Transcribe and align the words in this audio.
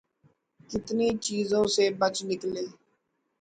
کتنی 0.69 1.09
چیزوں 1.25 1.65
سے 1.75 1.85
بچ 1.99 2.15
نکلے۔ 2.29 2.65